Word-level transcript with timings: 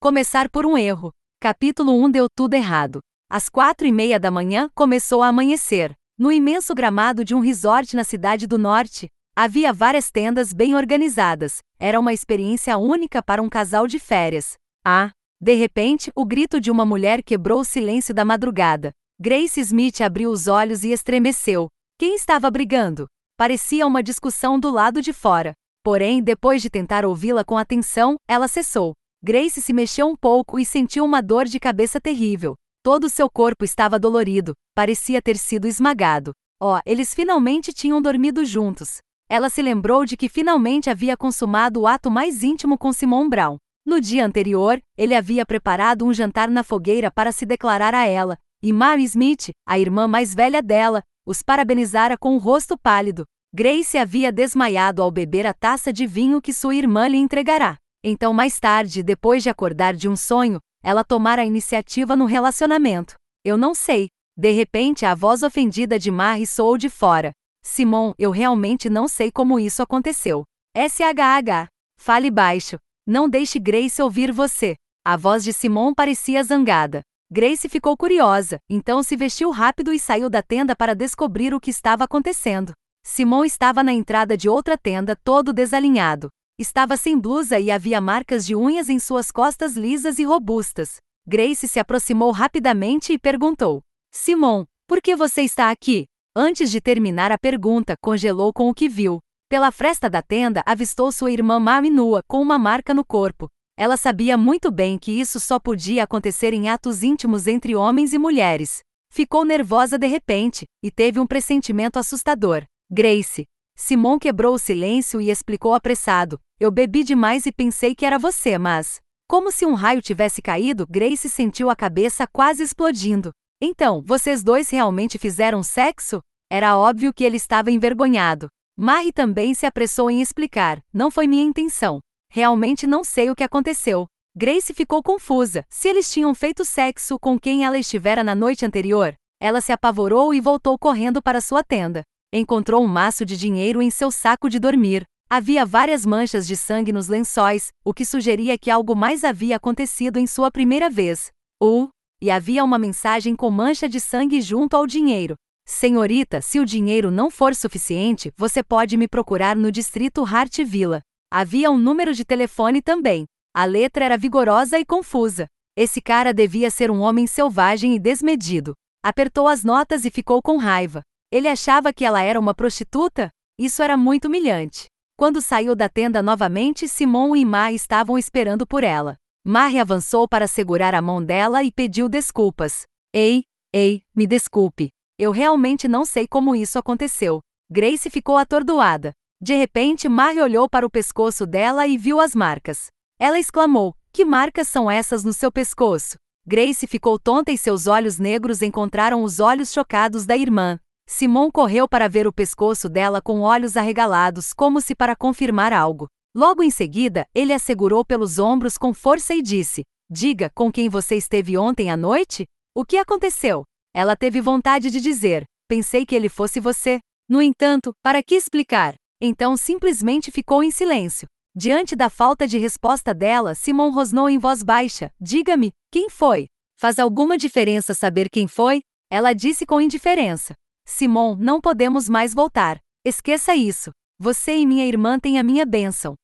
Começar 0.00 0.48
por 0.48 0.64
um 0.64 0.78
erro. 0.78 1.12
Capítulo 1.40 1.92
1 2.04 2.12
deu 2.12 2.28
tudo 2.30 2.54
errado. 2.54 3.00
Às 3.28 3.48
quatro 3.48 3.84
e 3.84 3.90
meia 3.90 4.20
da 4.20 4.30
manhã 4.30 4.70
começou 4.72 5.24
a 5.24 5.26
amanhecer. 5.26 5.92
No 6.16 6.30
imenso 6.30 6.72
gramado 6.72 7.24
de 7.24 7.34
um 7.34 7.40
resort 7.40 7.96
na 7.96 8.04
cidade 8.04 8.46
do 8.46 8.56
norte, 8.56 9.10
havia 9.34 9.72
várias 9.72 10.08
tendas 10.08 10.52
bem 10.52 10.76
organizadas. 10.76 11.58
Era 11.80 11.98
uma 11.98 12.12
experiência 12.12 12.78
única 12.78 13.20
para 13.20 13.42
um 13.42 13.48
casal 13.48 13.88
de 13.88 13.98
férias. 13.98 14.56
Ah! 14.84 15.10
De 15.40 15.54
repente, 15.54 16.12
o 16.14 16.24
grito 16.24 16.60
de 16.60 16.70
uma 16.70 16.86
mulher 16.86 17.20
quebrou 17.20 17.62
o 17.62 17.64
silêncio 17.64 18.14
da 18.14 18.24
madrugada. 18.24 18.92
Grace 19.18 19.60
Smith 19.60 20.00
abriu 20.00 20.30
os 20.30 20.46
olhos 20.46 20.84
e 20.84 20.92
estremeceu. 20.92 21.66
Quem 21.98 22.14
estava 22.14 22.48
brigando? 22.52 23.08
Parecia 23.36 23.84
uma 23.84 24.00
discussão 24.00 24.60
do 24.60 24.70
lado 24.70 25.02
de 25.02 25.12
fora. 25.12 25.54
Porém, 25.82 26.22
depois 26.22 26.62
de 26.62 26.70
tentar 26.70 27.04
ouvi-la 27.04 27.42
com 27.44 27.58
atenção, 27.58 28.14
ela 28.28 28.46
cessou. 28.46 28.94
Grace 29.20 29.60
se 29.60 29.72
mexeu 29.72 30.06
um 30.06 30.14
pouco 30.14 30.60
e 30.60 30.64
sentiu 30.64 31.04
uma 31.04 31.20
dor 31.20 31.44
de 31.46 31.58
cabeça 31.58 32.00
terrível. 32.00 32.54
Todo 32.84 33.10
seu 33.10 33.28
corpo 33.28 33.64
estava 33.64 33.98
dolorido, 33.98 34.54
parecia 34.76 35.20
ter 35.20 35.36
sido 35.36 35.66
esmagado. 35.66 36.30
Oh, 36.62 36.78
eles 36.86 37.12
finalmente 37.14 37.72
tinham 37.72 38.00
dormido 38.00 38.44
juntos. 38.44 38.98
Ela 39.28 39.50
se 39.50 39.60
lembrou 39.60 40.04
de 40.04 40.16
que 40.16 40.28
finalmente 40.28 40.88
havia 40.88 41.16
consumado 41.16 41.80
o 41.80 41.86
ato 41.88 42.08
mais 42.10 42.44
íntimo 42.44 42.78
com 42.78 42.92
Simon 42.92 43.28
Brown. 43.28 43.56
No 43.84 44.00
dia 44.00 44.24
anterior, 44.24 44.80
ele 44.96 45.16
havia 45.16 45.44
preparado 45.44 46.06
um 46.06 46.14
jantar 46.14 46.48
na 46.48 46.62
fogueira 46.62 47.10
para 47.10 47.32
se 47.32 47.44
declarar 47.44 47.96
a 47.96 48.06
ela, 48.06 48.38
e 48.62 48.72
Mary 48.72 49.02
Smith, 49.02 49.50
a 49.66 49.80
irmã 49.80 50.06
mais 50.06 50.32
velha 50.32 50.62
dela, 50.62 51.02
os 51.26 51.42
parabenizara 51.42 52.16
com 52.16 52.36
o 52.36 52.38
rosto 52.38 52.78
pálido. 52.78 53.24
Grace 53.52 53.98
havia 53.98 54.30
desmaiado 54.30 55.02
ao 55.02 55.10
beber 55.10 55.44
a 55.44 55.52
taça 55.52 55.92
de 55.92 56.06
vinho 56.06 56.40
que 56.40 56.52
sua 56.52 56.76
irmã 56.76 57.08
lhe 57.08 57.18
entregará. 57.18 57.76
Então, 58.02 58.32
mais 58.32 58.60
tarde, 58.60 59.02
depois 59.02 59.42
de 59.42 59.50
acordar 59.50 59.94
de 59.94 60.08
um 60.08 60.16
sonho, 60.16 60.60
ela 60.82 61.02
tomara 61.02 61.42
a 61.42 61.44
iniciativa 61.44 62.14
no 62.14 62.24
relacionamento. 62.24 63.16
Eu 63.44 63.56
não 63.56 63.74
sei. 63.74 64.08
De 64.36 64.52
repente, 64.52 65.04
a 65.04 65.14
voz 65.14 65.42
ofendida 65.42 65.98
de 65.98 66.10
Marie 66.10 66.46
soou 66.46 66.78
de 66.78 66.88
fora. 66.88 67.32
Simon, 67.62 68.12
eu 68.18 68.30
realmente 68.30 68.88
não 68.88 69.08
sei 69.08 69.32
como 69.32 69.58
isso 69.58 69.82
aconteceu. 69.82 70.44
SHH. 70.76 71.68
Fale 71.98 72.30
baixo. 72.30 72.78
Não 73.06 73.28
deixe 73.28 73.58
Grace 73.58 74.00
ouvir 74.00 74.32
você. 74.32 74.76
A 75.04 75.16
voz 75.16 75.42
de 75.42 75.52
Simon 75.52 75.92
parecia 75.92 76.42
zangada. 76.44 77.02
Grace 77.30 77.68
ficou 77.68 77.96
curiosa, 77.96 78.58
então 78.70 79.02
se 79.02 79.16
vestiu 79.16 79.50
rápido 79.50 79.92
e 79.92 79.98
saiu 79.98 80.30
da 80.30 80.42
tenda 80.42 80.74
para 80.74 80.94
descobrir 80.94 81.52
o 81.52 81.60
que 81.60 81.70
estava 81.70 82.04
acontecendo. 82.04 82.72
Simon 83.04 83.44
estava 83.44 83.82
na 83.82 83.92
entrada 83.92 84.36
de 84.36 84.48
outra 84.48 84.78
tenda, 84.78 85.16
todo 85.16 85.52
desalinhado. 85.52 86.28
Estava 86.60 86.96
sem 86.96 87.16
blusa 87.16 87.60
e 87.60 87.70
havia 87.70 88.00
marcas 88.00 88.44
de 88.44 88.56
unhas 88.56 88.88
em 88.88 88.98
suas 88.98 89.30
costas 89.30 89.76
lisas 89.76 90.18
e 90.18 90.24
robustas. 90.24 90.96
Grace 91.24 91.68
se 91.68 91.78
aproximou 91.78 92.32
rapidamente 92.32 93.12
e 93.12 93.18
perguntou: 93.18 93.80
Simon, 94.10 94.64
por 94.84 95.00
que 95.00 95.14
você 95.14 95.42
está 95.42 95.70
aqui? 95.70 96.08
Antes 96.34 96.68
de 96.68 96.80
terminar 96.80 97.30
a 97.30 97.38
pergunta, 97.38 97.94
congelou 98.02 98.52
com 98.52 98.68
o 98.68 98.74
que 98.74 98.88
viu. 98.88 99.20
Pela 99.48 99.70
fresta 99.70 100.10
da 100.10 100.20
tenda, 100.20 100.60
avistou 100.66 101.12
sua 101.12 101.30
irmã 101.30 101.60
Mami 101.60 101.90
nua, 101.90 102.24
com 102.26 102.42
uma 102.42 102.58
marca 102.58 102.92
no 102.92 103.04
corpo. 103.04 103.48
Ela 103.76 103.96
sabia 103.96 104.36
muito 104.36 104.68
bem 104.72 104.98
que 104.98 105.12
isso 105.12 105.38
só 105.38 105.60
podia 105.60 106.02
acontecer 106.02 106.52
em 106.52 106.68
atos 106.68 107.04
íntimos 107.04 107.46
entre 107.46 107.76
homens 107.76 108.12
e 108.12 108.18
mulheres. 108.18 108.80
Ficou 109.12 109.44
nervosa 109.44 109.96
de 109.96 110.08
repente, 110.08 110.66
e 110.82 110.90
teve 110.90 111.20
um 111.20 111.26
pressentimento 111.26 112.00
assustador. 112.00 112.64
Grace. 112.90 113.46
Simon 113.76 114.18
quebrou 114.18 114.54
o 114.54 114.58
silêncio 114.58 115.20
e 115.20 115.30
explicou 115.30 115.72
apressado: 115.72 116.40
Eu 116.60 116.72
bebi 116.72 117.04
demais 117.04 117.46
e 117.46 117.52
pensei 117.52 117.94
que 117.94 118.04
era 118.04 118.18
você, 118.18 118.58
mas. 118.58 119.00
Como 119.28 119.52
se 119.52 119.64
um 119.64 119.74
raio 119.74 120.02
tivesse 120.02 120.42
caído, 120.42 120.84
Grace 120.90 121.28
sentiu 121.28 121.70
a 121.70 121.76
cabeça 121.76 122.26
quase 122.26 122.64
explodindo. 122.64 123.30
Então, 123.60 124.02
vocês 124.04 124.42
dois 124.42 124.68
realmente 124.68 125.18
fizeram 125.18 125.62
sexo? 125.62 126.20
Era 126.50 126.76
óbvio 126.76 127.14
que 127.14 127.22
ele 127.22 127.36
estava 127.36 127.70
envergonhado. 127.70 128.48
Marie 128.76 129.12
também 129.12 129.54
se 129.54 129.66
apressou 129.66 130.10
em 130.10 130.20
explicar: 130.20 130.82
Não 130.92 131.12
foi 131.12 131.28
minha 131.28 131.44
intenção. 131.44 132.00
Realmente 132.28 132.88
não 132.88 133.04
sei 133.04 133.30
o 133.30 133.36
que 133.36 133.44
aconteceu. 133.44 134.06
Grace 134.34 134.74
ficou 134.74 135.00
confusa. 135.00 135.64
Se 135.70 135.88
eles 135.88 136.10
tinham 136.10 136.34
feito 136.34 136.64
sexo 136.64 137.20
com 137.20 137.38
quem 137.38 137.64
ela 137.64 137.78
estivera 137.78 138.24
na 138.24 138.34
noite 138.34 138.66
anterior, 138.66 139.14
ela 139.40 139.60
se 139.60 139.70
apavorou 139.70 140.34
e 140.34 140.40
voltou 140.40 140.76
correndo 140.76 141.22
para 141.22 141.40
sua 141.40 141.62
tenda. 141.62 142.02
Encontrou 142.32 142.82
um 142.82 142.88
maço 142.88 143.24
de 143.24 143.36
dinheiro 143.36 143.80
em 143.80 143.90
seu 143.90 144.10
saco 144.10 144.50
de 144.50 144.58
dormir. 144.58 145.06
Havia 145.30 145.66
várias 145.66 146.06
manchas 146.06 146.46
de 146.46 146.56
sangue 146.56 146.90
nos 146.90 147.06
lençóis, 147.06 147.70
o 147.84 147.92
que 147.92 148.02
sugeria 148.06 148.56
que 148.56 148.70
algo 148.70 148.96
mais 148.96 149.24
havia 149.24 149.56
acontecido 149.56 150.16
em 150.16 150.26
sua 150.26 150.50
primeira 150.50 150.88
vez. 150.88 151.30
Uh, 151.62 151.86
e 152.18 152.30
havia 152.30 152.64
uma 152.64 152.78
mensagem 152.78 153.36
com 153.36 153.50
mancha 153.50 153.86
de 153.86 154.00
sangue 154.00 154.40
junto 154.40 154.74
ao 154.74 154.86
dinheiro. 154.86 155.34
Senhorita, 155.66 156.40
se 156.40 156.58
o 156.58 156.64
dinheiro 156.64 157.10
não 157.10 157.30
for 157.30 157.54
suficiente, 157.54 158.32
você 158.38 158.62
pode 158.62 158.96
me 158.96 159.06
procurar 159.06 159.54
no 159.54 159.70
distrito 159.70 160.24
Hart 160.24 160.60
Villa. 160.64 161.02
Havia 161.30 161.70
um 161.70 161.76
número 161.76 162.14
de 162.14 162.24
telefone 162.24 162.80
também. 162.80 163.26
A 163.54 163.66
letra 163.66 164.06
era 164.06 164.16
vigorosa 164.16 164.78
e 164.78 164.84
confusa. 164.84 165.46
Esse 165.76 166.00
cara 166.00 166.32
devia 166.32 166.70
ser 166.70 166.90
um 166.90 167.00
homem 167.00 167.26
selvagem 167.26 167.94
e 167.94 167.98
desmedido. 167.98 168.72
Apertou 169.04 169.46
as 169.46 169.62
notas 169.62 170.06
e 170.06 170.10
ficou 170.10 170.40
com 170.40 170.56
raiva. 170.56 171.02
Ele 171.30 171.48
achava 171.48 171.92
que 171.92 172.06
ela 172.06 172.22
era 172.22 172.40
uma 172.40 172.54
prostituta? 172.54 173.28
Isso 173.58 173.82
era 173.82 173.94
muito 173.94 174.24
humilhante. 174.24 174.86
Quando 175.18 175.42
saiu 175.42 175.74
da 175.74 175.88
tenda 175.88 176.22
novamente, 176.22 176.86
Simon 176.86 177.34
e 177.34 177.44
Ma 177.44 177.72
estavam 177.72 178.16
esperando 178.16 178.64
por 178.64 178.84
ela. 178.84 179.16
Mari 179.44 179.80
avançou 179.80 180.28
para 180.28 180.46
segurar 180.46 180.94
a 180.94 181.02
mão 181.02 181.20
dela 181.20 181.64
e 181.64 181.72
pediu 181.72 182.08
desculpas. 182.08 182.86
Ei, 183.12 183.42
ei, 183.72 184.04
me 184.14 184.28
desculpe. 184.28 184.90
Eu 185.18 185.32
realmente 185.32 185.88
não 185.88 186.04
sei 186.04 186.28
como 186.28 186.54
isso 186.54 186.78
aconteceu. 186.78 187.40
Grace 187.68 188.08
ficou 188.08 188.36
atordoada. 188.36 189.12
De 189.42 189.56
repente, 189.56 190.08
Mary 190.08 190.40
olhou 190.40 190.68
para 190.68 190.86
o 190.86 190.90
pescoço 190.90 191.44
dela 191.44 191.84
e 191.88 191.98
viu 191.98 192.20
as 192.20 192.32
marcas. 192.32 192.86
Ela 193.18 193.40
exclamou: 193.40 193.96
Que 194.12 194.24
marcas 194.24 194.68
são 194.68 194.88
essas 194.88 195.24
no 195.24 195.32
seu 195.32 195.50
pescoço? 195.50 196.16
Grace 196.46 196.86
ficou 196.86 197.18
tonta 197.18 197.50
e 197.50 197.58
seus 197.58 197.88
olhos 197.88 198.20
negros 198.20 198.62
encontraram 198.62 199.24
os 199.24 199.40
olhos 199.40 199.72
chocados 199.72 200.24
da 200.24 200.36
irmã. 200.36 200.78
Simon 201.10 201.50
correu 201.50 201.88
para 201.88 202.06
ver 202.06 202.26
o 202.26 202.32
pescoço 202.32 202.86
dela 202.86 203.22
com 203.22 203.40
olhos 203.40 203.78
arregalados, 203.78 204.52
como 204.52 204.78
se 204.78 204.94
para 204.94 205.16
confirmar 205.16 205.72
algo. 205.72 206.06
Logo 206.36 206.62
em 206.62 206.70
seguida, 206.70 207.26
ele 207.34 207.54
a 207.54 207.58
segurou 207.58 208.04
pelos 208.04 208.38
ombros 208.38 208.76
com 208.76 208.92
força 208.92 209.34
e 209.34 209.40
disse: 209.40 209.84
Diga 210.10 210.50
com 210.54 210.70
quem 210.70 210.90
você 210.90 211.16
esteve 211.16 211.56
ontem 211.56 211.90
à 211.90 211.96
noite? 211.96 212.46
O 212.74 212.84
que 212.84 212.98
aconteceu? 212.98 213.64
Ela 213.94 214.14
teve 214.14 214.42
vontade 214.42 214.90
de 214.90 215.00
dizer: 215.00 215.44
Pensei 215.66 216.04
que 216.04 216.14
ele 216.14 216.28
fosse 216.28 216.60
você. 216.60 217.00
No 217.26 217.40
entanto, 217.40 217.94
para 218.02 218.22
que 218.22 218.34
explicar? 218.34 218.94
Então 219.18 219.56
simplesmente 219.56 220.30
ficou 220.30 220.62
em 220.62 220.70
silêncio. 220.70 221.26
Diante 221.56 221.96
da 221.96 222.10
falta 222.10 222.46
de 222.46 222.58
resposta 222.58 223.14
dela, 223.14 223.54
Simon 223.54 223.90
rosnou 223.90 224.28
em 224.28 224.38
voz 224.38 224.62
baixa: 224.62 225.10
Diga-me, 225.18 225.72
quem 225.90 226.10
foi? 226.10 226.48
Faz 226.78 226.98
alguma 226.98 227.38
diferença 227.38 227.94
saber 227.94 228.28
quem 228.28 228.46
foi? 228.46 228.82
Ela 229.10 229.32
disse 229.32 229.64
com 229.64 229.80
indiferença. 229.80 230.54
Simon, 230.90 231.36
não 231.38 231.60
podemos 231.60 232.08
mais 232.08 232.32
voltar. 232.32 232.80
Esqueça 233.04 233.54
isso. 233.54 233.90
Você 234.18 234.56
e 234.56 234.66
minha 234.66 234.86
irmã 234.86 235.18
têm 235.18 235.38
a 235.38 235.42
minha 235.42 235.66
bênção. 235.66 236.14